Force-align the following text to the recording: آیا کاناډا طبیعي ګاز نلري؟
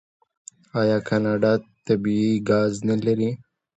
آیا 0.81 0.97
کاناډا 1.07 1.53
طبیعي 1.87 2.31
ګاز 2.49 2.73
نلري؟ 2.87 3.29